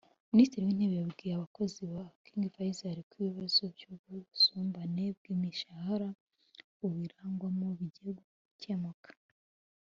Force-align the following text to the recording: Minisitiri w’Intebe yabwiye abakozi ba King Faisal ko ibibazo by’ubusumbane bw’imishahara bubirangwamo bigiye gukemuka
Minisitiri 0.31 0.63
w’Intebe 0.67 0.95
yabwiye 1.01 1.33
abakozi 1.35 1.81
ba 1.93 2.03
King 2.25 2.43
Faisal 2.53 2.97
ko 3.09 3.13
ibibazo 3.21 3.61
by’ubusumbane 3.75 5.03
bw’imishahara 5.17 6.07
bubirangwamo 6.77 7.67
bigiye 7.79 8.11
gukemuka 8.19 9.09